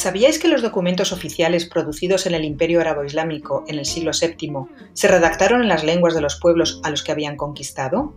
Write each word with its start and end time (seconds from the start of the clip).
¿Sabíais 0.00 0.38
que 0.38 0.48
los 0.48 0.62
documentos 0.62 1.12
oficiales 1.12 1.66
producidos 1.66 2.24
en 2.24 2.32
el 2.32 2.46
Imperio 2.46 2.80
Árabe 2.80 3.04
Islámico 3.04 3.66
en 3.68 3.78
el 3.78 3.84
siglo 3.84 4.12
VII 4.18 4.64
se 4.94 5.08
redactaron 5.08 5.60
en 5.60 5.68
las 5.68 5.84
lenguas 5.84 6.14
de 6.14 6.22
los 6.22 6.40
pueblos 6.40 6.80
a 6.84 6.88
los 6.88 7.02
que 7.02 7.12
habían 7.12 7.36
conquistado? 7.36 8.14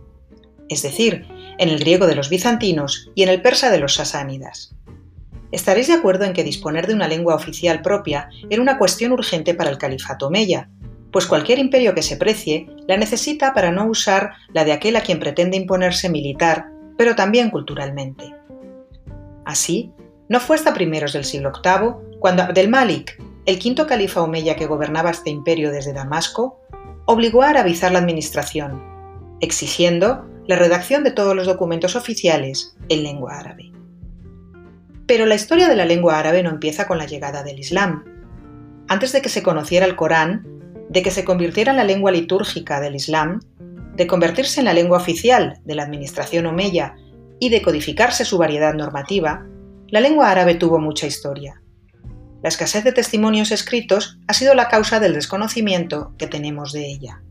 Es 0.70 0.80
decir, 0.80 1.26
en 1.58 1.68
el 1.68 1.78
griego 1.78 2.06
de 2.06 2.14
los 2.14 2.30
bizantinos 2.30 3.10
y 3.14 3.22
en 3.22 3.28
el 3.28 3.42
persa 3.42 3.70
de 3.70 3.80
los 3.80 3.96
sasánidas. 3.96 4.74
Estaréis 5.52 5.88
de 5.88 5.92
acuerdo 5.92 6.24
en 6.24 6.32
que 6.32 6.42
disponer 6.42 6.86
de 6.86 6.94
una 6.94 7.06
lengua 7.06 7.34
oficial 7.34 7.82
propia 7.82 8.30
era 8.48 8.62
una 8.62 8.78
cuestión 8.78 9.12
urgente 9.12 9.52
para 9.52 9.68
el 9.68 9.76
califato 9.76 10.28
omeya, 10.28 10.70
pues 11.12 11.26
cualquier 11.26 11.58
imperio 11.58 11.94
que 11.94 12.00
se 12.00 12.16
precie 12.16 12.66
la 12.88 12.96
necesita 12.96 13.52
para 13.52 13.72
no 13.72 13.84
usar 13.84 14.32
la 14.54 14.64
de 14.64 14.72
aquel 14.72 14.96
a 14.96 15.02
quien 15.02 15.20
pretende 15.20 15.58
imponerse 15.58 16.08
militar, 16.08 16.64
pero 16.96 17.14
también 17.14 17.50
culturalmente. 17.50 18.24
Así, 19.44 19.92
no 20.28 20.40
fue 20.40 20.56
hasta 20.56 20.74
primeros 20.74 21.12
del 21.12 21.24
siglo 21.24 21.52
VIII 21.62 22.18
cuando 22.18 22.42
Abdel-Malik, 22.42 23.22
el 23.46 23.58
quinto 23.58 23.86
califa 23.86 24.22
omeya 24.22 24.56
que 24.56 24.66
gobernaba 24.66 25.10
este 25.10 25.30
imperio 25.30 25.70
desde 25.70 25.92
Damasco, 25.92 26.60
obligó 27.06 27.42
a 27.42 27.50
arabizar 27.50 27.92
la 27.92 27.98
administración, 27.98 28.82
exigiendo 29.40 30.24
la 30.46 30.56
redacción 30.56 31.04
de 31.04 31.10
todos 31.10 31.36
los 31.36 31.46
documentos 31.46 31.96
oficiales 31.96 32.76
en 32.88 33.02
lengua 33.02 33.38
árabe. 33.38 33.72
Pero 35.06 35.26
la 35.26 35.34
historia 35.34 35.68
de 35.68 35.76
la 35.76 35.84
lengua 35.84 36.18
árabe 36.18 36.42
no 36.42 36.50
empieza 36.50 36.86
con 36.86 36.98
la 36.98 37.06
llegada 37.06 37.42
del 37.42 37.58
Islam. 37.58 38.04
Antes 38.88 39.12
de 39.12 39.20
que 39.20 39.28
se 39.28 39.42
conociera 39.42 39.86
el 39.86 39.96
Corán, 39.96 40.46
de 40.88 41.02
que 41.02 41.10
se 41.10 41.24
convirtiera 41.24 41.72
en 41.72 41.76
la 41.76 41.84
lengua 41.84 42.10
litúrgica 42.10 42.80
del 42.80 42.94
Islam, 42.94 43.40
de 43.96 44.06
convertirse 44.06 44.60
en 44.60 44.66
la 44.66 44.74
lengua 44.74 44.98
oficial 44.98 45.60
de 45.64 45.74
la 45.74 45.82
administración 45.82 46.46
omeya 46.46 46.96
y 47.38 47.50
de 47.50 47.62
codificarse 47.62 48.24
su 48.24 48.38
variedad 48.38 48.74
normativa, 48.74 49.46
la 49.88 50.00
lengua 50.00 50.30
árabe 50.30 50.54
tuvo 50.54 50.78
mucha 50.78 51.06
historia. 51.06 51.60
La 52.42 52.48
escasez 52.48 52.84
de 52.84 52.92
testimonios 52.92 53.50
escritos 53.50 54.18
ha 54.26 54.34
sido 54.34 54.54
la 54.54 54.68
causa 54.68 55.00
del 55.00 55.14
desconocimiento 55.14 56.14
que 56.18 56.26
tenemos 56.26 56.72
de 56.72 56.86
ella. 56.86 57.22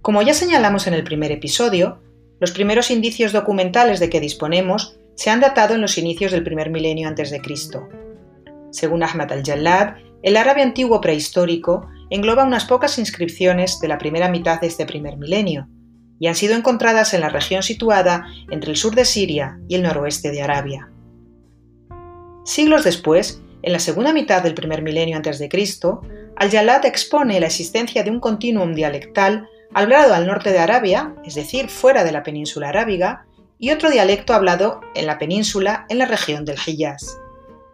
Como 0.00 0.22
ya 0.22 0.34
señalamos 0.34 0.86
en 0.86 0.94
el 0.94 1.04
primer 1.04 1.32
episodio, 1.32 2.00
los 2.40 2.52
primeros 2.52 2.90
indicios 2.90 3.32
documentales 3.32 4.00
de 4.00 4.10
que 4.10 4.20
disponemos 4.20 4.98
se 5.14 5.30
han 5.30 5.40
datado 5.40 5.74
en 5.74 5.80
los 5.80 5.98
inicios 5.98 6.32
del 6.32 6.42
primer 6.42 6.70
milenio 6.70 7.08
antes 7.08 7.30
de 7.30 7.40
Cristo. 7.40 7.88
Según 8.70 9.02
Ahmad 9.02 9.32
al-Jallad, 9.32 9.96
el 10.22 10.36
árabe 10.36 10.62
antiguo 10.62 11.00
prehistórico 11.00 11.88
engloba 12.10 12.44
unas 12.44 12.64
pocas 12.64 12.98
inscripciones 12.98 13.78
de 13.80 13.88
la 13.88 13.98
primera 13.98 14.28
mitad 14.28 14.60
de 14.60 14.66
este 14.66 14.86
primer 14.86 15.16
milenio, 15.16 15.68
y 16.24 16.26
han 16.26 16.34
sido 16.34 16.56
encontradas 16.56 17.12
en 17.12 17.20
la 17.20 17.28
región 17.28 17.62
situada 17.62 18.24
entre 18.50 18.70
el 18.70 18.78
sur 18.78 18.94
de 18.94 19.04
Siria 19.04 19.58
y 19.68 19.74
el 19.74 19.82
noroeste 19.82 20.30
de 20.30 20.40
Arabia. 20.40 20.88
Siglos 22.46 22.82
después, 22.82 23.42
en 23.60 23.74
la 23.74 23.78
segunda 23.78 24.14
mitad 24.14 24.42
del 24.42 24.54
primer 24.54 24.80
milenio 24.80 25.18
antes 25.18 25.38
de 25.38 25.50
Cristo, 25.50 26.00
Al-Jalad 26.36 26.86
expone 26.86 27.38
la 27.40 27.48
existencia 27.48 28.02
de 28.04 28.10
un 28.10 28.20
continuum 28.20 28.72
dialectal 28.72 29.50
hablado 29.74 30.14
al 30.14 30.26
norte 30.26 30.50
de 30.50 30.60
Arabia, 30.60 31.14
es 31.26 31.34
decir, 31.34 31.68
fuera 31.68 32.04
de 32.04 32.12
la 32.12 32.22
península 32.22 32.70
arábiga, 32.70 33.26
y 33.58 33.70
otro 33.70 33.90
dialecto 33.90 34.32
hablado 34.32 34.80
en 34.94 35.04
la 35.04 35.18
península 35.18 35.84
en 35.90 35.98
la 35.98 36.06
región 36.06 36.46
del 36.46 36.56
Hijaz. 36.66 37.18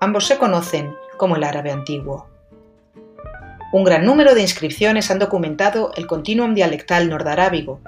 Ambos 0.00 0.26
se 0.26 0.38
conocen 0.38 0.92
como 1.18 1.36
el 1.36 1.44
árabe 1.44 1.70
antiguo. 1.70 2.26
Un 3.72 3.84
gran 3.84 4.04
número 4.04 4.34
de 4.34 4.42
inscripciones 4.42 5.08
han 5.12 5.20
documentado 5.20 5.92
el 5.94 6.08
continuum 6.08 6.52
dialectal 6.54 7.08
nordarábigo, 7.08 7.80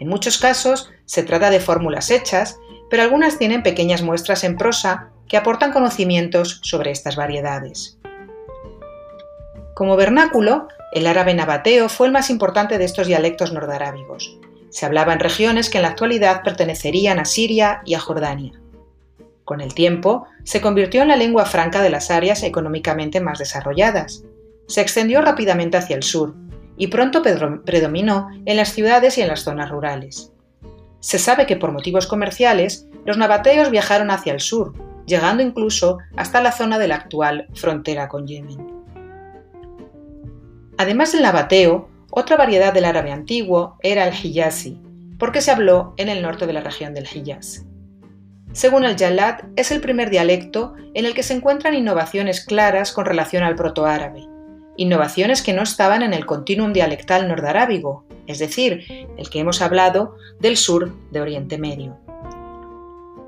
en 0.00 0.08
muchos 0.08 0.38
casos 0.38 0.90
se 1.04 1.22
trata 1.22 1.50
de 1.50 1.60
fórmulas 1.60 2.10
hechas, 2.10 2.58
pero 2.88 3.02
algunas 3.02 3.38
tienen 3.38 3.62
pequeñas 3.62 4.02
muestras 4.02 4.42
en 4.42 4.56
prosa 4.56 5.10
que 5.28 5.36
aportan 5.36 5.72
conocimientos 5.72 6.60
sobre 6.64 6.90
estas 6.90 7.16
variedades. 7.16 7.98
Como 9.74 9.96
vernáculo, 9.96 10.68
el 10.92 11.06
árabe 11.06 11.34
nabateo 11.34 11.88
fue 11.88 12.06
el 12.06 12.12
más 12.12 12.30
importante 12.30 12.78
de 12.78 12.84
estos 12.84 13.06
dialectos 13.06 13.52
nordarábigos. 13.52 14.38
Se 14.70 14.86
hablaba 14.86 15.12
en 15.12 15.20
regiones 15.20 15.70
que 15.70 15.78
en 15.78 15.82
la 15.82 15.88
actualidad 15.88 16.42
pertenecerían 16.42 17.18
a 17.18 17.24
Siria 17.24 17.82
y 17.84 17.94
a 17.94 18.00
Jordania. 18.00 18.60
Con 19.44 19.60
el 19.60 19.74
tiempo, 19.74 20.26
se 20.44 20.60
convirtió 20.60 21.02
en 21.02 21.08
la 21.08 21.16
lengua 21.16 21.44
franca 21.44 21.82
de 21.82 21.90
las 21.90 22.10
áreas 22.10 22.42
económicamente 22.42 23.20
más 23.20 23.38
desarrolladas. 23.38 24.24
Se 24.66 24.80
extendió 24.80 25.20
rápidamente 25.22 25.76
hacia 25.76 25.96
el 25.96 26.02
sur, 26.02 26.34
y 26.80 26.86
pronto 26.86 27.22
predominó 27.22 28.30
en 28.46 28.56
las 28.56 28.70
ciudades 28.72 29.18
y 29.18 29.20
en 29.20 29.28
las 29.28 29.40
zonas 29.40 29.68
rurales. 29.68 30.32
Se 31.00 31.18
sabe 31.18 31.44
que 31.44 31.56
por 31.56 31.72
motivos 31.72 32.06
comerciales, 32.06 32.86
los 33.04 33.18
nabateos 33.18 33.70
viajaron 33.70 34.10
hacia 34.10 34.32
el 34.32 34.40
sur, 34.40 34.72
llegando 35.04 35.42
incluso 35.42 35.98
hasta 36.16 36.40
la 36.40 36.52
zona 36.52 36.78
de 36.78 36.88
la 36.88 36.94
actual 36.94 37.48
frontera 37.52 38.08
con 38.08 38.26
Yemen. 38.26 38.66
Además 40.78 41.12
del 41.12 41.20
nabateo, 41.20 41.90
otra 42.10 42.38
variedad 42.38 42.72
del 42.72 42.86
árabe 42.86 43.12
antiguo 43.12 43.76
era 43.82 44.08
el 44.08 44.14
hijazi, 44.14 44.80
porque 45.18 45.42
se 45.42 45.50
habló 45.50 45.92
en 45.98 46.08
el 46.08 46.22
norte 46.22 46.46
de 46.46 46.54
la 46.54 46.62
región 46.62 46.94
del 46.94 47.06
Hijaz. 47.14 47.66
Según 48.52 48.84
el 48.84 48.96
Jalad, 48.96 49.40
es 49.54 49.70
el 49.70 49.82
primer 49.82 50.08
dialecto 50.08 50.72
en 50.94 51.04
el 51.04 51.12
que 51.12 51.24
se 51.24 51.34
encuentran 51.34 51.74
innovaciones 51.74 52.42
claras 52.42 52.90
con 52.92 53.04
relación 53.04 53.42
al 53.42 53.54
protoárabe, 53.54 54.26
innovaciones 54.80 55.42
que 55.42 55.52
no 55.52 55.62
estaban 55.62 56.00
en 56.00 56.14
el 56.14 56.24
continuum 56.24 56.72
dialectal 56.72 57.28
nordarábigo, 57.28 58.06
es 58.26 58.38
decir, 58.38 58.86
el 59.18 59.28
que 59.28 59.40
hemos 59.40 59.60
hablado 59.60 60.16
del 60.40 60.56
sur 60.56 60.96
de 61.10 61.20
Oriente 61.20 61.58
Medio. 61.58 61.98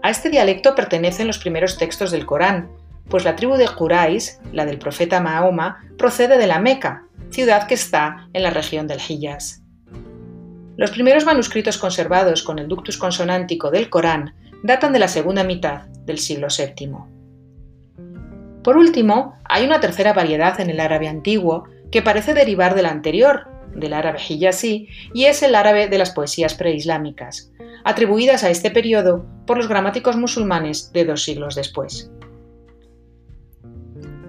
A 0.03 0.09
este 0.09 0.31
dialecto 0.31 0.75
pertenecen 0.75 1.27
los 1.27 1.37
primeros 1.37 1.77
textos 1.77 2.11
del 2.11 2.25
Corán, 2.25 2.71
pues 3.11 3.25
la 3.25 3.37
tribu 3.37 3.57
de 3.57 3.69
Quraysh, 3.69 4.39
la 4.55 4.65
del 4.65 4.79
profeta 4.79 5.21
Mahoma, 5.21 5.85
procede 5.99 6.39
de 6.39 6.47
la 6.47 6.59
Meca, 6.59 7.05
ciudad 7.29 7.67
que 7.67 7.75
está 7.75 8.31
en 8.33 8.45
la 8.45 8.51
región 8.51 8.87
del 8.87 9.01
Hijaz. 9.07 9.61
Los 10.79 10.91
primeros 10.91 11.27
manuscritos 11.27 11.77
conservados 11.77 12.43
con 12.43 12.59
el 12.59 12.67
ductus 12.67 12.97
consonántico 12.97 13.71
del 13.71 13.91
Corán 13.91 14.35
datan 14.63 14.95
de 14.95 15.01
la 15.01 15.09
segunda 15.09 15.45
mitad 15.45 15.83
del 16.07 16.19
siglo 16.19 16.47
VII. 16.49 17.12
Por 18.63 18.77
último, 18.77 19.37
hay 19.45 19.65
una 19.65 19.81
tercera 19.81 20.13
variedad 20.13 20.61
en 20.61 20.71
el 20.71 20.81
árabe 20.81 21.09
antiguo 21.09 21.65
que 21.91 22.03
parece 22.03 22.33
derivar 22.33 22.75
del 22.75 22.87
anterior, 22.87 23.49
del 23.75 23.93
árabe 23.93 24.21
hijazi, 24.27 24.89
y 25.13 25.25
es 25.25 25.43
el 25.43 25.55
árabe 25.55 25.89
de 25.89 25.99
las 25.99 26.11
poesías 26.11 26.55
preislámicas, 26.55 27.51
atribuidas 27.85 28.45
a 28.45 28.51
este 28.51 28.71
periodo 28.71 29.27
por 29.47 29.57
los 29.57 29.69
gramáticos 29.69 30.17
musulmanes 30.17 30.93
de 30.93 31.05
dos 31.05 31.25
siglos 31.25 31.55
después. 31.55 32.11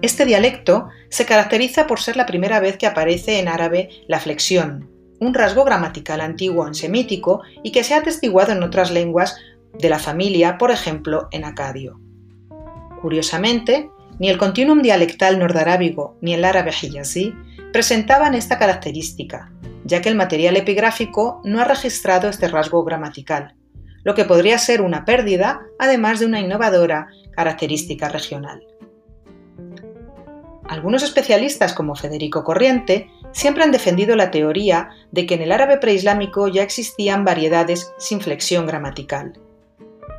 Este 0.02 0.26
dialecto 0.26 0.88
se 1.08 1.24
caracteriza 1.24 1.86
por 1.86 2.00
ser 2.00 2.16
la 2.16 2.26
primera 2.26 2.60
vez 2.60 2.76
que 2.76 2.86
aparece 2.86 3.38
en 3.38 3.48
árabe 3.48 3.88
la 4.06 4.20
flexión, 4.20 4.90
un 5.20 5.32
rasgo 5.32 5.64
gramatical 5.64 6.20
antiguo 6.20 6.66
en 6.66 6.74
semítico 6.74 7.42
y 7.62 7.72
que 7.72 7.84
se 7.84 7.94
ha 7.94 7.98
atestiguado 7.98 8.52
en 8.52 8.62
otras 8.62 8.90
lenguas 8.90 9.36
de 9.78 9.88
la 9.88 9.98
familia, 9.98 10.58
por 10.58 10.70
ejemplo 10.70 11.28
en 11.30 11.44
acadio. 11.44 11.98
Curiosamente, 13.00 13.90
ni 14.18 14.28
el 14.28 14.38
continuum 14.38 14.82
dialectal 14.82 15.38
nordarábigo 15.38 16.16
ni 16.20 16.34
el 16.34 16.44
árabe 16.44 16.70
hijazi 16.70 17.34
presentaban 17.72 18.34
esta 18.34 18.58
característica, 18.58 19.52
ya 19.84 20.00
que 20.00 20.08
el 20.08 20.14
material 20.14 20.56
epigráfico 20.56 21.40
no 21.44 21.60
ha 21.60 21.64
registrado 21.64 22.28
este 22.28 22.48
rasgo 22.48 22.84
gramatical, 22.84 23.54
lo 24.04 24.14
que 24.14 24.24
podría 24.24 24.58
ser 24.58 24.80
una 24.80 25.04
pérdida, 25.04 25.62
además 25.78 26.20
de 26.20 26.26
una 26.26 26.40
innovadora 26.40 27.08
característica 27.32 28.08
regional. 28.08 28.62
Algunos 30.68 31.02
especialistas 31.02 31.74
como 31.74 31.94
Federico 31.94 32.42
Corriente 32.42 33.10
siempre 33.32 33.64
han 33.64 33.72
defendido 33.72 34.16
la 34.16 34.30
teoría 34.30 34.90
de 35.12 35.26
que 35.26 35.34
en 35.34 35.42
el 35.42 35.52
árabe 35.52 35.76
preislámico 35.76 36.48
ya 36.48 36.62
existían 36.62 37.24
variedades 37.24 37.92
sin 37.98 38.20
flexión 38.20 38.66
gramatical. 38.66 39.38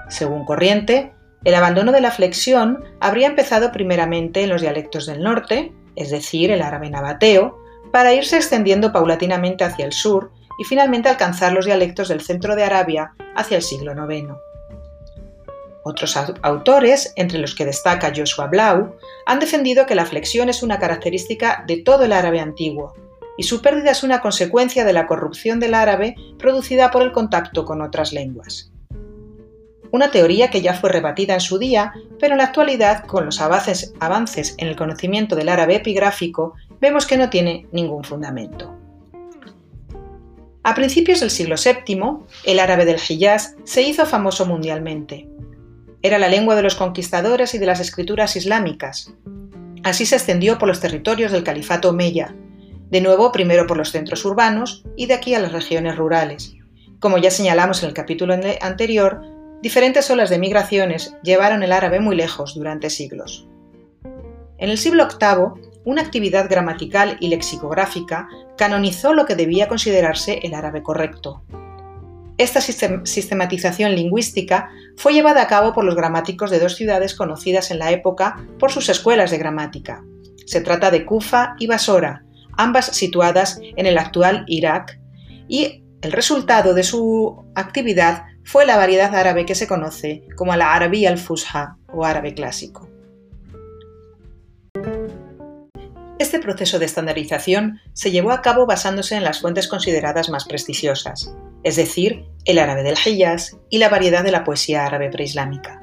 Según 0.07 0.45
Corriente, 0.45 1.14
el 1.45 1.53
abandono 1.53 1.91
de 1.91 2.01
la 2.01 2.09
flexión 2.09 2.83
habría 2.99 3.27
empezado 3.27 3.71
primeramente 3.71 4.41
en 4.41 4.49
los 4.49 4.61
dialectos 4.61 5.05
del 5.05 5.21
norte, 5.21 5.71
es 5.95 6.09
decir, 6.09 6.49
el 6.49 6.63
árabe 6.63 6.89
nabateo, 6.89 7.63
para 7.91 8.13
irse 8.13 8.35
extendiendo 8.35 8.91
paulatinamente 8.91 9.63
hacia 9.63 9.85
el 9.85 9.93
sur 9.93 10.31
y 10.59 10.63
finalmente 10.63 11.07
alcanzar 11.07 11.53
los 11.53 11.65
dialectos 11.65 12.09
del 12.09 12.21
centro 12.21 12.55
de 12.55 12.63
Arabia 12.63 13.13
hacia 13.35 13.57
el 13.57 13.63
siglo 13.63 13.93
IX. 13.93 14.33
Otros 15.83 16.17
autores, 16.41 17.13
entre 17.15 17.37
los 17.37 17.53
que 17.53 17.65
destaca 17.65 18.11
Joshua 18.13 18.47
Blau, 18.47 18.95
han 19.27 19.39
defendido 19.39 19.85
que 19.85 19.93
la 19.93 20.07
flexión 20.07 20.49
es 20.49 20.63
una 20.63 20.79
característica 20.79 21.63
de 21.67 21.77
todo 21.77 22.05
el 22.05 22.13
árabe 22.13 22.39
antiguo 22.39 22.95
y 23.37 23.43
su 23.43 23.61
pérdida 23.61 23.91
es 23.91 24.01
una 24.01 24.19
consecuencia 24.19 24.83
de 24.83 24.93
la 24.93 25.05
corrupción 25.05 25.59
del 25.59 25.75
árabe 25.75 26.15
producida 26.39 26.89
por 26.89 27.03
el 27.03 27.11
contacto 27.11 27.65
con 27.65 27.83
otras 27.83 28.13
lenguas 28.13 28.71
una 29.95 30.11
teoría 30.11 30.49
que 30.49 30.61
ya 30.61 30.73
fue 30.73 30.91
rebatida 30.91 31.33
en 31.33 31.39
su 31.39 31.57
día, 31.57 31.93
pero 32.19 32.33
en 32.33 32.39
la 32.39 32.45
actualidad, 32.45 33.05
con 33.05 33.25
los 33.25 33.39
avances, 33.39 34.55
en 34.57 34.67
el 34.67 34.75
conocimiento 34.75 35.35
del 35.35 35.49
árabe 35.49 35.75
epigráfico, 35.75 36.53
vemos 36.81 37.07
que 37.07 37.17
no 37.17 37.29
tiene 37.29 37.65
ningún 37.71 38.03
fundamento. 38.03 38.75
A 40.63 40.75
principios 40.75 41.21
del 41.21 41.29
siglo 41.29 41.55
VII, 41.55 42.25
el 42.43 42.59
árabe 42.59 42.85
del 42.85 42.99
Hijaz 43.07 43.55
se 43.63 43.83
hizo 43.83 44.05
famoso 44.05 44.45
mundialmente. 44.45 45.29
Era 46.01 46.19
la 46.19 46.27
lengua 46.27 46.55
de 46.55 46.63
los 46.63 46.75
conquistadores 46.75 47.53
y 47.55 47.57
de 47.57 47.65
las 47.65 47.79
escrituras 47.79 48.35
islámicas. 48.35 49.13
Así 49.83 50.05
se 50.05 50.15
extendió 50.15 50.57
por 50.57 50.67
los 50.67 50.79
territorios 50.79 51.31
del 51.31 51.43
califato 51.43 51.89
Omeya, 51.89 52.35
de 52.89 53.01
nuevo 53.01 53.31
primero 53.31 53.65
por 53.65 53.77
los 53.77 53.91
centros 53.91 54.25
urbanos 54.25 54.83
y 54.97 55.05
de 55.05 55.13
aquí 55.13 55.35
a 55.35 55.39
las 55.39 55.51
regiones 55.53 55.95
rurales. 55.95 56.55
Como 56.99 57.17
ya 57.17 57.31
señalamos 57.31 57.81
en 57.83 57.89
el 57.89 57.95
capítulo 57.95 58.35
anterior, 58.61 59.34
diferentes 59.61 60.09
olas 60.09 60.29
de 60.29 60.39
migraciones 60.39 61.15
llevaron 61.23 61.63
el 61.63 61.71
árabe 61.71 61.99
muy 61.99 62.15
lejos 62.15 62.55
durante 62.55 62.89
siglos. 62.89 63.47
En 64.57 64.69
el 64.69 64.77
siglo 64.77 65.07
VIII, 65.07 65.71
una 65.83 66.01
actividad 66.01 66.49
gramatical 66.49 67.17
y 67.19 67.27
lexicográfica 67.27 68.27
canonizó 68.57 69.13
lo 69.13 69.25
que 69.25 69.35
debía 69.35 69.67
considerarse 69.67 70.39
el 70.43 70.53
árabe 70.53 70.81
correcto. 70.81 71.43
Esta 72.37 72.59
sistematización 72.59 73.95
lingüística 73.95 74.69
fue 74.97 75.13
llevada 75.13 75.41
a 75.41 75.47
cabo 75.47 75.73
por 75.73 75.85
los 75.85 75.95
gramáticos 75.95 76.51
de 76.51 76.59
dos 76.59 76.75
ciudades 76.75 77.15
conocidas 77.15 77.71
en 77.71 77.79
la 77.79 77.91
época 77.91 78.45
por 78.59 78.71
sus 78.71 78.89
escuelas 78.89 79.31
de 79.31 79.37
gramática. 79.37 80.03
Se 80.45 80.59
trata 80.61 80.91
de 80.91 81.05
Kufa 81.05 81.55
y 81.59 81.67
Basora, 81.67 82.25
ambas 82.57 82.87
situadas 82.87 83.59
en 83.61 83.85
el 83.85 83.97
actual 83.97 84.43
Irak, 84.47 84.99
y 85.47 85.83
el 86.01 86.11
resultado 86.11 86.73
de 86.73 86.83
su 86.83 87.45
actividad 87.55 88.25
fue 88.45 88.65
la 88.65 88.77
variedad 88.77 89.13
árabe 89.15 89.45
que 89.45 89.55
se 89.55 89.67
conoce 89.67 90.23
como 90.35 90.55
la 90.55 90.73
Arabi 90.73 91.05
al-Fusha 91.05 91.77
o 91.91 92.05
árabe 92.05 92.33
clásico. 92.33 92.87
Este 96.19 96.39
proceso 96.39 96.79
de 96.79 96.85
estandarización 96.85 97.81
se 97.93 98.11
llevó 98.11 98.31
a 98.31 98.41
cabo 98.41 98.65
basándose 98.65 99.15
en 99.15 99.23
las 99.23 99.41
fuentes 99.41 99.67
consideradas 99.67 100.29
más 100.29 100.45
prestigiosas, 100.45 101.33
es 101.63 101.75
decir, 101.75 102.25
el 102.45 102.59
árabe 102.59 102.83
del 102.83 102.97
Hiyaz 102.97 103.57
y 103.69 103.79
la 103.79 103.89
variedad 103.89 104.23
de 104.23 104.31
la 104.31 104.43
poesía 104.43 104.85
árabe 104.85 105.09
preislámica. 105.09 105.81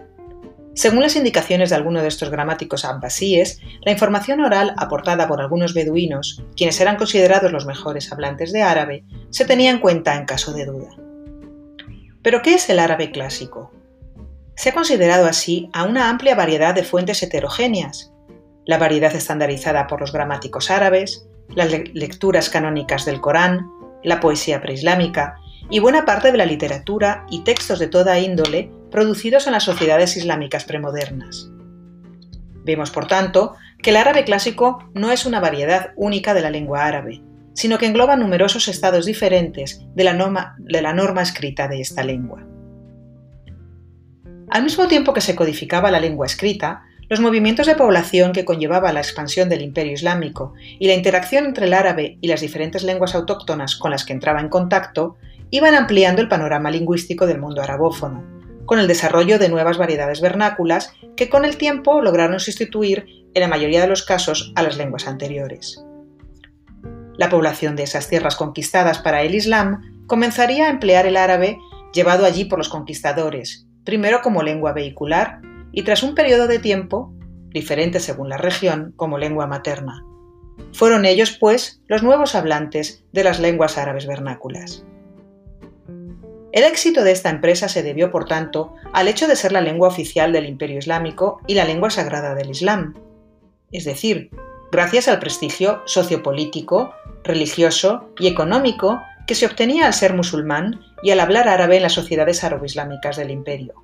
Según 0.75 1.03
las 1.03 1.17
indicaciones 1.17 1.69
de 1.69 1.77
algunos 1.77 2.03
de 2.03 2.09
estos 2.09 2.31
gramáticos 2.31 2.87
abbasíes, 2.87 3.61
la 3.83 3.93
información 3.93 4.41
oral 4.41 4.73
aportada 4.79 5.29
por 5.29 5.41
algunos 5.43 5.75
beduinos, 5.75 6.43
quienes 6.57 6.81
eran 6.81 6.97
considerados 6.97 7.53
los 7.53 7.67
mejores 7.67 8.11
hablantes 8.11 8.53
de 8.53 8.63
árabe, 8.63 9.05
se 9.29 9.45
tenía 9.45 9.71
en 9.71 9.81
cuenta 9.81 10.17
en 10.17 10.25
caso 10.25 10.55
de 10.55 10.65
duda. 10.65 10.89
¿Pero 12.23 12.41
qué 12.43 12.55
es 12.55 12.69
el 12.71 12.79
árabe 12.79 13.11
clásico? 13.11 13.73
Se 14.55 14.71
ha 14.71 14.75
considerado 14.75 15.27
así 15.27 15.69
a 15.73 15.85
una 15.85 16.09
amplia 16.09 16.35
variedad 16.35 16.75
de 16.75 16.85
fuentes 16.85 17.23
heterogéneas, 17.23 18.13
la 18.65 18.79
variedad 18.79 19.15
estandarizada 19.15 19.89
por 19.89 20.01
los 20.01 20.13
gramáticos 20.13 20.71
árabes, 20.71 21.27
las 21.49 21.71
lecturas 21.95 22.49
canónicas 22.49 23.05
del 23.05 23.21
Corán, 23.21 23.69
la 24.05 24.21
poesía 24.21 24.61
preislámica 24.61 25.37
y 25.69 25.81
buena 25.81 26.05
parte 26.05 26.31
de 26.31 26.39
la 26.39 26.47
literatura 26.47 27.27
y 27.29 27.43
textos 27.43 27.79
de 27.79 27.89
toda 27.89 28.19
índole 28.19 28.71
producidos 28.91 29.47
en 29.47 29.55
las 29.55 29.65
sociedades 29.65 30.17
islámicas 30.17 30.65
premodernas. 30.65 31.49
Vemos, 32.65 32.93
por 32.93 33.09
tanto, 33.09 33.57
que 33.83 33.91
el 33.91 33.97
árabe 33.97 34.25
clásico 34.25 34.89
no 34.95 35.11
es 35.11 35.27
una 35.27 35.41
variedad 35.41 35.93
única 35.97 36.35
de 36.35 36.43
la 36.43 36.51
lengua 36.51 36.85
árabe, 36.85 37.21
sino 37.55 37.79
que 37.79 37.87
engloba 37.87 38.17
numerosos 38.17 38.69
estados 38.69 39.07
diferentes 39.07 39.81
de 39.95 40.05
la 40.05 40.15
norma, 40.15 41.23
escrita 41.23 41.69
de 41.69 41.81
esta 41.81 42.03
lengua. 42.05 42.47
Al 44.51 44.65
mismo 44.65 44.87
tiempo 44.89 45.15
que 45.15 45.21
se 45.21 45.35
codificaba 45.35 45.91
la 45.91 46.01
lengua 46.01 46.27
escrita, 46.27 46.83
los 47.09 47.21
movimientos 47.21 47.67
de 47.67 47.75
población 47.75 48.33
que 48.33 48.45
conllevaba 48.45 48.93
la 48.93 49.01
expansión 49.01 49.49
del 49.49 49.63
imperio 49.63 49.93
islámico 49.93 50.55
y 50.79 50.87
la 50.87 50.95
interacción 50.95 51.45
entre 51.45 51.67
el 51.67 51.75
árabe 51.75 52.19
y 52.21 52.29
las 52.29 52.41
diferentes 52.41 52.83
lenguas 52.85 53.15
autóctonas 53.15 53.77
con 53.77 53.91
las 53.91 54.05
que 54.05 54.13
entraba 54.13 54.41
en 54.41 54.49
contacto 54.49 55.17
iban 55.51 55.75
ampliando 55.75 56.23
el 56.23 56.29
panorama 56.29 56.71
lingüístico 56.71 57.27
del 57.27 57.39
mundo 57.39 57.61
arabófono, 57.61 58.25
con 58.65 58.79
el 58.79 58.89
desarrollo 58.89 59.39
de 59.39 59.51
nuevas 59.51 59.77
variedades 59.77 60.23
vernáculas 60.23 60.95
que 61.15 61.29
con 61.29 61.45
el 61.45 61.59
tiempo 61.59 62.01
lograron 62.01 62.41
sustituir, 62.41 63.07
en 63.35 63.43
la 63.43 63.49
mayoría 63.49 63.83
de 63.83 63.89
los 63.89 64.03
casos, 64.03 64.53
a 64.57 64.63
las 64.63 64.79
lenguas 64.79 65.07
anteriores. 65.07 65.85
La 67.23 67.29
población 67.29 67.77
de 67.77 67.85
esas 67.85 68.09
tierras 68.09 68.35
conquistadas 68.35 68.99
para 68.99 69.23
el 69.23 69.37
Islam 69.37 70.05
comenzaría 70.09 70.67
a 70.67 70.71
emplear 70.71 71.07
el 71.07 71.17
árabe 71.17 71.57
llevado 71.95 72.27
allí 72.27 72.47
por 72.47 72.59
los 72.59 72.69
conquistadores, 72.69 73.65
primero 73.85 74.23
como 74.23 74.43
lengua 74.43 74.73
vehicular 74.73 75.41
y 75.71 75.85
tras 75.85 76.03
un 76.03 76.17
periodo 76.17 76.49
de 76.49 76.59
tiempo, 76.59 77.15
diferente 77.51 78.01
según 78.01 78.29
la 78.29 78.39
región, 78.39 78.93
como 78.97 79.19
lengua 79.19 79.47
materna. 79.47 80.05
Fueron 80.73 81.05
ellos, 81.05 81.37
pues, 81.39 81.81
los 81.87 82.03
nuevos 82.03 82.35
hablantes 82.35 83.05
de 83.13 83.23
las 83.23 83.39
lenguas 83.39 83.79
árabes 83.79 84.09
vernáculas. 84.09 84.85
El 86.51 86.65
éxito 86.65 87.05
de 87.05 87.13
esta 87.13 87.31
empresa 87.31 87.69
se 87.69 87.85
debió, 87.85 88.11
por 88.11 88.25
tanto, 88.25 88.75
al 88.93 89.07
hecho 89.07 89.29
de 89.29 89.37
ser 89.37 89.53
la 89.53 89.61
lengua 89.61 89.87
oficial 89.87 90.33
del 90.33 90.47
Imperio 90.47 90.79
Islámico 90.79 91.41
y 91.47 91.55
la 91.55 91.67
lengua 91.67 91.91
sagrada 91.91 92.35
del 92.35 92.51
Islam, 92.51 92.95
es 93.71 93.85
decir, 93.85 94.31
gracias 94.73 95.07
al 95.07 95.19
prestigio 95.19 95.83
sociopolítico, 95.85 96.95
religioso 97.25 98.09
y 98.19 98.27
económico 98.27 99.03
que 99.27 99.35
se 99.35 99.45
obtenía 99.45 99.87
al 99.87 99.93
ser 99.93 100.15
musulmán 100.15 100.81
y 101.03 101.11
al 101.11 101.21
hablar 101.21 101.47
árabe 101.47 101.77
en 101.77 101.83
las 101.83 101.93
sociedades 101.93 102.43
aro-islámicas 102.43 103.19
del 103.19 103.31
imperio. 103.31 103.75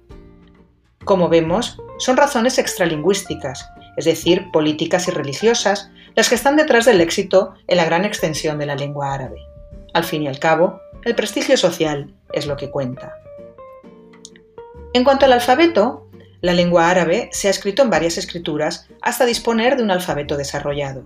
Como 1.05 1.29
vemos, 1.29 1.79
son 1.99 2.17
razones 2.17 2.58
extralingüísticas, 2.58 3.69
es 3.99 4.06
decir, 4.06 4.46
políticas 4.50 5.08
y 5.08 5.11
religiosas, 5.11 5.90
las 6.14 6.31
que 6.31 6.35
están 6.35 6.56
detrás 6.56 6.87
del 6.87 7.02
éxito 7.02 7.52
en 7.67 7.76
la 7.76 7.85
gran 7.85 8.06
extensión 8.06 8.58
de 8.58 8.67
la 8.67 8.75
lengua 8.75 9.12
árabe. 9.12 9.43
Al 9.93 10.05
fin 10.05 10.23
y 10.23 10.29
al 10.29 10.38
cabo, 10.38 10.81
el 11.05 11.14
prestigio 11.14 11.58
social 11.58 12.14
es 12.32 12.46
lo 12.46 12.56
que 12.56 12.70
cuenta. 12.70 13.14
En 14.94 15.05
cuanto 15.05 15.26
al 15.26 15.35
alfabeto, 15.35 16.07
la 16.40 16.55
lengua 16.55 16.88
árabe 16.88 17.29
se 17.32 17.49
ha 17.49 17.50
escrito 17.50 17.82
en 17.82 17.90
varias 17.90 18.19
escrituras 18.19 18.88
hasta 19.02 19.26
disponer 19.26 19.76
de 19.76 19.82
un 19.82 19.90
alfabeto 19.90 20.37
desarrollado. 20.37 21.05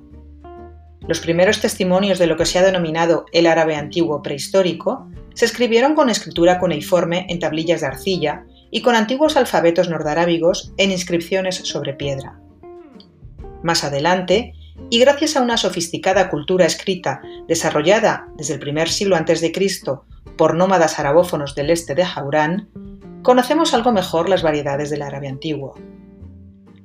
Los 1.07 1.21
primeros 1.21 1.61
testimonios 1.61 2.19
de 2.19 2.27
lo 2.27 2.37
que 2.37 2.47
se 2.47 2.59
ha 2.59 2.63
denominado 2.63 3.27
el 3.33 3.47
árabe 3.47 3.75
antiguo 3.75 4.23
prehistórico 4.23 5.09
se 5.35 5.47
escribieron 5.47 5.95
con 5.95 6.11
escritura 6.11 6.59
cuneiforme 6.59 7.27
en 7.29 7.41
tablillas 7.41 7.81
de 7.81 7.89
arcilla 7.89 8.45
y 8.71 8.83
con 8.83 8.95
antiguos 8.95 9.37
alfabetos 9.37 9.89
nordarábigos 9.89 10.73
en 10.77 10.91
inscripciones 10.91 11.57
sobre 11.57 11.95
piedra. 11.95 12.39
Más 13.63 13.85
adelante, 13.85 14.55
y 14.91 15.01
gracias 15.01 15.37
a 15.37 15.43
una 15.43 15.57
sofisticada 15.57 16.31
cultura 16.31 16.67
escrita 16.67 17.21
desarrollada 17.49 18.29
desde 18.37 18.55
el 18.55 18.61
primer 18.61 18.89
siglo 18.89 19.17
a.C. 19.17 19.53
por 20.37 20.55
nómadas 20.55 20.99
arabófonos 20.99 21.55
del 21.55 21.71
este 21.71 21.95
de 21.95 22.05
Haurán, 22.05 22.69
conocemos 23.23 23.75
algo 23.75 23.93
mejor 23.93 24.29
las 24.29 24.43
variedades 24.43 24.91
del 24.91 25.03
árabe 25.03 25.29
antiguo. 25.29 25.75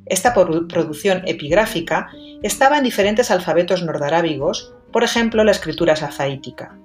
Esta 0.05 0.33
producción 0.33 1.23
epigráfica 1.25 2.09
estaba 2.41 2.77
en 2.77 2.83
diferentes 2.83 3.29
alfabetos 3.29 3.83
nordarábigos, 3.83 4.73
por 4.91 5.03
ejemplo 5.03 5.43
la 5.43 5.51
escritura 5.51 5.95
safaítica. 5.95 6.77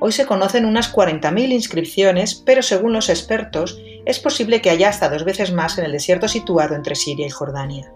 Hoy 0.00 0.12
se 0.12 0.26
conocen 0.26 0.64
unas 0.64 0.92
40.000 0.92 1.52
inscripciones, 1.52 2.34
pero 2.34 2.62
según 2.62 2.92
los 2.92 3.08
expertos, 3.08 3.80
es 4.04 4.18
posible 4.18 4.60
que 4.60 4.70
haya 4.70 4.88
hasta 4.88 5.08
dos 5.08 5.24
veces 5.24 5.52
más 5.52 5.78
en 5.78 5.84
el 5.84 5.92
desierto 5.92 6.26
situado 6.26 6.74
entre 6.74 6.96
Siria 6.96 7.26
y 7.26 7.30
Jordania. 7.30 7.92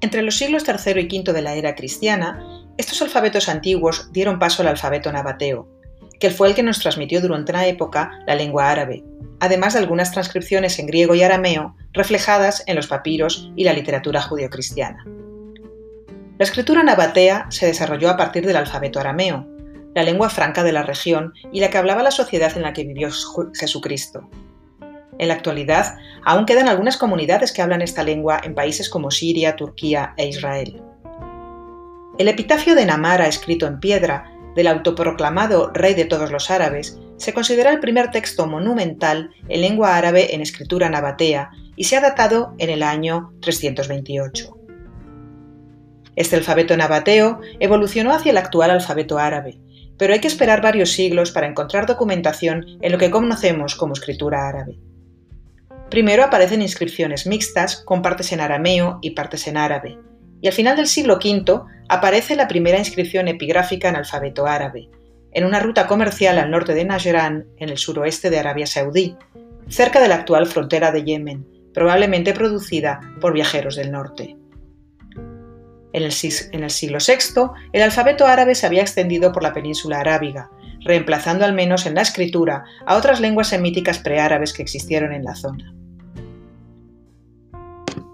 Entre 0.00 0.22
los 0.22 0.36
siglos 0.36 0.64
III 0.66 1.00
y 1.00 1.20
V 1.20 1.32
de 1.32 1.42
la 1.42 1.54
era 1.54 1.76
cristiana, 1.76 2.61
estos 2.82 3.00
alfabetos 3.00 3.48
antiguos 3.48 4.10
dieron 4.12 4.40
paso 4.40 4.62
al 4.62 4.68
alfabeto 4.68 5.12
nabateo, 5.12 5.68
que 6.18 6.30
fue 6.30 6.48
el 6.48 6.54
que 6.56 6.64
nos 6.64 6.80
transmitió 6.80 7.20
durante 7.20 7.52
una 7.52 7.66
época 7.66 8.10
la 8.26 8.34
lengua 8.34 8.70
árabe, 8.70 9.04
además 9.38 9.74
de 9.74 9.78
algunas 9.78 10.10
transcripciones 10.10 10.80
en 10.80 10.86
griego 10.86 11.14
y 11.14 11.22
arameo 11.22 11.76
reflejadas 11.92 12.64
en 12.66 12.74
los 12.74 12.88
papiros 12.88 13.52
y 13.54 13.62
la 13.62 13.72
literatura 13.72 14.20
judeocristiana. 14.20 15.04
La 16.38 16.44
escritura 16.44 16.82
nabatea 16.82 17.46
se 17.50 17.66
desarrolló 17.66 18.10
a 18.10 18.16
partir 18.16 18.44
del 18.44 18.56
alfabeto 18.56 18.98
arameo, 18.98 19.46
la 19.94 20.02
lengua 20.02 20.28
franca 20.28 20.64
de 20.64 20.72
la 20.72 20.82
región 20.82 21.34
y 21.52 21.60
la 21.60 21.70
que 21.70 21.78
hablaba 21.78 22.02
la 22.02 22.10
sociedad 22.10 22.50
en 22.56 22.62
la 22.62 22.72
que 22.72 22.84
vivió 22.84 23.10
Jesucristo. 23.54 24.28
En 25.18 25.28
la 25.28 25.34
actualidad, 25.34 25.98
aún 26.24 26.46
quedan 26.46 26.68
algunas 26.68 26.96
comunidades 26.96 27.52
que 27.52 27.62
hablan 27.62 27.80
esta 27.80 28.02
lengua 28.02 28.40
en 28.42 28.56
países 28.56 28.88
como 28.88 29.12
Siria, 29.12 29.54
Turquía 29.54 30.14
e 30.16 30.26
Israel. 30.26 30.82
El 32.18 32.28
epitafio 32.28 32.74
de 32.74 32.84
Namara, 32.84 33.26
escrito 33.26 33.66
en 33.66 33.80
piedra, 33.80 34.30
del 34.54 34.66
autoproclamado 34.66 35.70
rey 35.72 35.94
de 35.94 36.04
todos 36.04 36.30
los 36.30 36.50
árabes, 36.50 36.98
se 37.16 37.32
considera 37.32 37.70
el 37.70 37.80
primer 37.80 38.10
texto 38.10 38.46
monumental 38.46 39.30
en 39.48 39.60
lengua 39.62 39.96
árabe 39.96 40.34
en 40.34 40.42
escritura 40.42 40.90
nabatea 40.90 41.50
y 41.74 41.84
se 41.84 41.96
ha 41.96 42.00
datado 42.00 42.54
en 42.58 42.68
el 42.68 42.82
año 42.82 43.32
328. 43.40 44.58
Este 46.14 46.36
alfabeto 46.36 46.76
nabateo 46.76 47.40
evolucionó 47.60 48.12
hacia 48.12 48.30
el 48.30 48.36
actual 48.36 48.70
alfabeto 48.70 49.18
árabe, 49.18 49.58
pero 49.96 50.12
hay 50.12 50.20
que 50.20 50.28
esperar 50.28 50.60
varios 50.60 50.90
siglos 50.90 51.32
para 51.32 51.46
encontrar 51.46 51.86
documentación 51.86 52.66
en 52.82 52.92
lo 52.92 52.98
que 52.98 53.10
conocemos 53.10 53.74
como 53.74 53.94
escritura 53.94 54.48
árabe. 54.48 54.78
Primero 55.88 56.24
aparecen 56.24 56.60
inscripciones 56.60 57.26
mixtas 57.26 57.76
con 57.76 58.02
partes 58.02 58.32
en 58.32 58.40
arameo 58.40 58.98
y 59.00 59.10
partes 59.10 59.46
en 59.46 59.56
árabe, 59.56 59.98
y 60.42 60.48
al 60.48 60.52
final 60.52 60.76
del 60.76 60.88
siglo 60.88 61.14
V 61.14 61.62
aparece 61.88 62.36
la 62.36 62.48
primera 62.48 62.76
inscripción 62.76 63.28
epigráfica 63.28 63.88
en 63.88 63.96
alfabeto 63.96 64.46
árabe, 64.46 64.90
en 65.32 65.44
una 65.44 65.60
ruta 65.60 65.86
comercial 65.86 66.38
al 66.38 66.50
norte 66.50 66.74
de 66.74 66.84
Najran, 66.84 67.46
en 67.56 67.68
el 67.70 67.78
suroeste 67.78 68.28
de 68.28 68.40
Arabia 68.40 68.66
Saudí, 68.66 69.16
cerca 69.68 70.00
de 70.00 70.08
la 70.08 70.16
actual 70.16 70.46
frontera 70.46 70.90
de 70.90 71.04
Yemen, 71.04 71.46
probablemente 71.72 72.34
producida 72.34 73.00
por 73.20 73.32
viajeros 73.32 73.76
del 73.76 73.92
norte. 73.92 74.36
En 75.94 76.02
el, 76.02 76.12
siglo 76.12 76.98
VI, 77.06 77.50
el 77.72 77.82
alfabeto 77.82 78.26
árabe 78.26 78.54
se 78.54 78.66
había 78.66 78.82
extendido 78.82 79.30
por 79.30 79.42
la 79.42 79.52
península 79.52 80.00
arábiga, 80.00 80.50
reemplazando 80.80 81.44
al 81.44 81.52
menos 81.52 81.86
en 81.86 81.94
la 81.94 82.02
escritura 82.02 82.64
a 82.86 82.96
otras 82.96 83.20
lenguas 83.20 83.48
semíticas 83.48 83.98
preárabes 83.98 84.52
que 84.52 84.62
existieron 84.62 85.12
en 85.12 85.24
la 85.24 85.36
zona. 85.36 85.72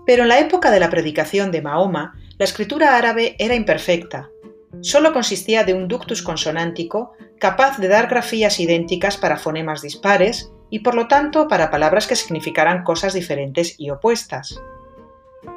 Pero 0.08 0.22
en 0.22 0.30
la 0.30 0.38
época 0.38 0.70
de 0.70 0.80
la 0.80 0.88
predicación 0.88 1.52
de 1.52 1.60
Mahoma, 1.60 2.18
la 2.38 2.46
escritura 2.46 2.96
árabe 2.96 3.36
era 3.38 3.54
imperfecta. 3.54 4.30
Solo 4.80 5.12
consistía 5.12 5.64
de 5.64 5.74
un 5.74 5.86
ductus 5.86 6.22
consonántico 6.22 7.12
capaz 7.38 7.76
de 7.76 7.88
dar 7.88 8.08
grafías 8.08 8.58
idénticas 8.58 9.18
para 9.18 9.36
fonemas 9.36 9.82
dispares 9.82 10.50
y 10.70 10.78
por 10.78 10.94
lo 10.94 11.08
tanto 11.08 11.46
para 11.46 11.70
palabras 11.70 12.06
que 12.06 12.16
significaran 12.16 12.84
cosas 12.84 13.12
diferentes 13.12 13.74
y 13.78 13.90
opuestas. 13.90 14.58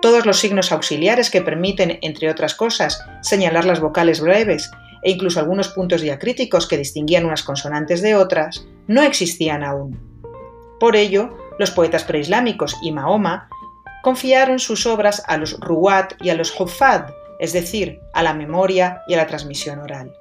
Todos 0.01 0.25
los 0.25 0.39
signos 0.39 0.74
auxiliares 0.74 1.29
que 1.29 1.41
permiten, 1.41 2.00
entre 2.01 2.29
otras 2.29 2.53
cosas, 2.53 3.01
señalar 3.22 3.63
las 3.63 3.79
vocales 3.79 4.20
breves 4.20 4.70
e 5.01 5.12
incluso 5.12 5.39
algunos 5.39 5.70
puntos 5.70 6.01
diacríticos 6.01 6.67
que 6.67 6.77
distinguían 6.77 7.24
unas 7.24 7.43
consonantes 7.43 8.01
de 8.01 8.17
otras, 8.17 8.67
no 8.86 9.01
existían 9.01 9.63
aún. 9.63 9.98
Por 10.77 10.98
ello, 10.98 11.38
los 11.58 11.72
poetas 11.72 12.03
preislámicos 12.03 12.75
y 12.84 12.91
Mahoma 12.91 13.48
confiaron 14.01 14.60
sus 14.60 14.86
obras 14.86 15.24
a 15.27 15.38
los 15.38 15.60
ruwat 15.60 16.13
y 16.22 16.29
a 16.29 16.36
los 16.36 16.60
huffad, 16.60 17.05
es 17.39 17.53
decir, 17.53 18.00
a 18.13 18.24
la 18.24 18.34
memoria 18.34 19.01
y 19.08 19.13
a 19.13 19.17
la 19.17 19.27
transmisión 19.27 19.79
oral. 19.79 20.13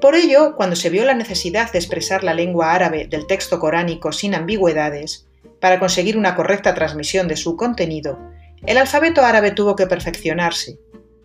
Por 0.00 0.14
ello, 0.14 0.54
cuando 0.56 0.76
se 0.76 0.88
vio 0.88 1.04
la 1.04 1.14
necesidad 1.14 1.70
de 1.72 1.78
expresar 1.78 2.24
la 2.24 2.32
lengua 2.32 2.72
árabe 2.72 3.06
del 3.06 3.26
texto 3.26 3.58
coránico 3.60 4.12
sin 4.12 4.34
ambigüedades, 4.34 5.26
para 5.60 5.78
conseguir 5.78 6.16
una 6.16 6.34
correcta 6.34 6.74
transmisión 6.74 7.28
de 7.28 7.36
su 7.36 7.56
contenido, 7.56 8.18
el 8.64 8.78
alfabeto 8.78 9.22
árabe 9.22 9.50
tuvo 9.50 9.76
que 9.76 9.86
perfeccionarse, 9.86 10.78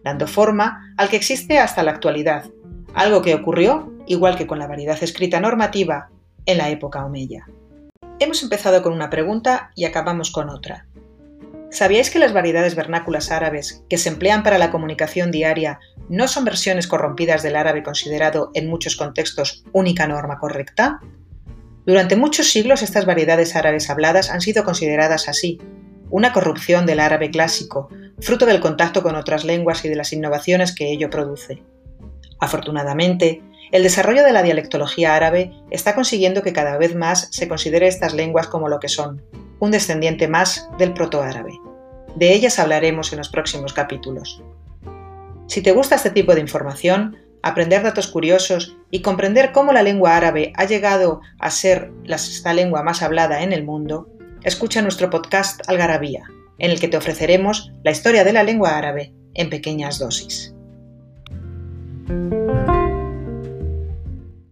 dando 0.03 0.27
forma 0.27 0.93
al 0.97 1.09
que 1.09 1.15
existe 1.15 1.57
hasta 1.57 1.83
la 1.83 1.91
actualidad, 1.91 2.45
algo 2.93 3.21
que 3.21 3.35
ocurrió, 3.35 3.93
igual 4.07 4.37
que 4.37 4.47
con 4.47 4.59
la 4.59 4.67
variedad 4.67 5.01
escrita 5.01 5.39
normativa, 5.39 6.09
en 6.45 6.57
la 6.57 6.69
época 6.69 7.05
omeya. 7.05 7.47
Hemos 8.17 8.41
empezado 8.43 8.81
con 8.81 8.93
una 8.93 9.09
pregunta 9.09 9.71
y 9.75 9.83
acabamos 9.83 10.31
con 10.31 10.49
otra. 10.49 10.87
¿Sabíais 11.69 12.09
que 12.09 12.19
las 12.19 12.31
variedades 12.31 12.73
vernáculas 12.73 13.29
árabes 13.29 13.83
que 13.89 13.97
se 13.97 14.07
emplean 14.07 14.41
para 14.41 14.57
la 14.57 14.71
comunicación 14.71 15.31
diaria 15.31 15.79
no 16.07 16.29
son 16.29 16.45
versiones 16.45 16.87
corrompidas 16.87 17.43
del 17.43 17.57
árabe 17.57 17.83
considerado 17.83 18.51
en 18.53 18.69
muchos 18.69 18.95
contextos 18.95 19.65
única 19.73 20.07
norma 20.07 20.39
correcta? 20.39 21.01
Durante 21.85 22.15
muchos 22.15 22.49
siglos 22.49 22.83
estas 22.83 23.05
variedades 23.05 23.53
árabes 23.57 23.89
habladas 23.89 24.29
han 24.29 24.39
sido 24.39 24.63
consideradas 24.63 25.27
así, 25.27 25.59
una 26.09 26.31
corrupción 26.31 26.85
del 26.85 27.01
árabe 27.01 27.29
clásico, 27.29 27.89
fruto 28.21 28.45
del 28.45 28.61
contacto 28.61 29.03
con 29.03 29.17
otras 29.17 29.43
lenguas 29.43 29.83
y 29.83 29.89
de 29.89 29.97
las 29.97 30.13
innovaciones 30.13 30.73
que 30.73 30.89
ello 30.89 31.09
produce. 31.09 31.63
Afortunadamente, 32.39 33.41
el 33.71 33.83
desarrollo 33.83 34.23
de 34.23 34.31
la 34.31 34.43
dialectología 34.43 35.15
árabe 35.15 35.51
está 35.71 35.95
consiguiendo 35.95 36.43
que 36.43 36.53
cada 36.53 36.77
vez 36.77 36.95
más 36.95 37.29
se 37.31 37.47
considere 37.47 37.87
estas 37.87 38.13
lenguas 38.13 38.47
como 38.47 38.69
lo 38.69 38.79
que 38.79 38.89
son, 38.89 39.23
un 39.59 39.71
descendiente 39.71 40.27
más 40.27 40.69
del 40.77 40.93
protoárabe. 40.93 41.53
De 42.15 42.33
ellas 42.33 42.59
hablaremos 42.59 43.11
en 43.11 43.17
los 43.17 43.29
próximos 43.29 43.73
capítulos. 43.73 44.41
Si 45.47 45.61
te 45.61 45.71
gusta 45.71 45.95
este 45.95 46.09
tipo 46.09 46.33
de 46.33 46.41
información, 46.41 47.17
aprender 47.43 47.83
datos 47.83 48.07
curiosos 48.07 48.77
y 48.89 49.01
comprender 49.01 49.51
cómo 49.51 49.71
la 49.71 49.83
lengua 49.83 50.15
árabe 50.17 50.51
ha 50.55 50.65
llegado 50.65 51.21
a 51.39 51.51
ser 51.51 51.91
la 52.05 52.53
lengua 52.53 52.81
más 52.83 53.01
hablada 53.01 53.43
en 53.43 53.53
el 53.53 53.63
mundo, 53.63 54.09
escucha 54.43 54.81
nuestro 54.81 55.09
podcast 55.09 55.61
Algarabía, 55.69 56.23
en 56.57 56.71
el 56.71 56.79
que 56.79 56.87
te 56.87 56.97
ofreceremos 56.97 57.71
la 57.83 57.91
historia 57.91 58.23
de 58.23 58.33
la 58.33 58.43
lengua 58.43 58.77
árabe 58.77 59.13
en 59.35 59.49
pequeñas 59.49 59.99
dosis. 59.99 60.55